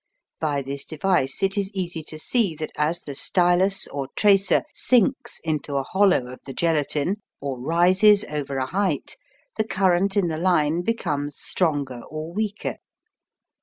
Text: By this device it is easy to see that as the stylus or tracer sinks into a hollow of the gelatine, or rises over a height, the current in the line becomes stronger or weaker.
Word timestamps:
By 0.39 0.63
this 0.63 0.83
device 0.83 1.43
it 1.43 1.59
is 1.59 1.69
easy 1.75 2.01
to 2.05 2.17
see 2.17 2.55
that 2.55 2.71
as 2.75 3.01
the 3.01 3.13
stylus 3.13 3.85
or 3.87 4.07
tracer 4.15 4.63
sinks 4.73 5.39
into 5.43 5.75
a 5.75 5.83
hollow 5.83 6.25
of 6.25 6.39
the 6.47 6.53
gelatine, 6.55 7.17
or 7.39 7.59
rises 7.59 8.23
over 8.23 8.57
a 8.57 8.65
height, 8.65 9.15
the 9.57 9.63
current 9.63 10.17
in 10.17 10.27
the 10.27 10.39
line 10.39 10.81
becomes 10.81 11.37
stronger 11.37 12.01
or 12.09 12.33
weaker. 12.33 12.77